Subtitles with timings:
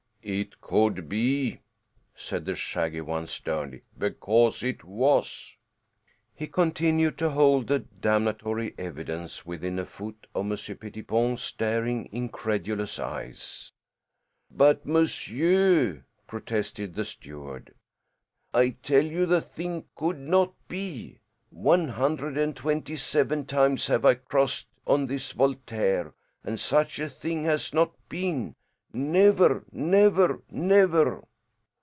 [0.23, 1.61] "It could be,"
[2.13, 5.57] said the shaggy one sternly, "because it was."
[6.35, 12.99] He continued to hold the damnatory evidence within a foot of Monsieur Pettipon's staring incredulous
[12.99, 13.71] eyes.
[14.51, 17.73] "But, monsieur," protested the steward,
[18.53, 21.17] "I tell you the thing could not be.
[21.49, 26.13] One hundred and twenty seven times have I crossed on this Voltaire,
[26.43, 28.53] and such a thing has not been.
[28.93, 31.25] Never, never, never."